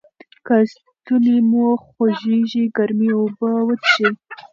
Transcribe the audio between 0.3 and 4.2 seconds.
که ستونی مو خوږیږي ګرمې اوبه وڅښئ.